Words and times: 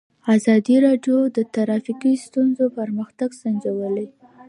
ازادي 0.35 0.75
راډیو 0.85 1.17
د 1.35 1.37
ټرافیکي 1.53 2.13
ستونزې 2.25 2.67
پرمختګ 2.77 3.29
سنجولی. 3.41 4.07